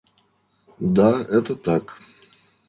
Да, 0.81 1.21
это 1.21 1.53
так. 1.55 1.99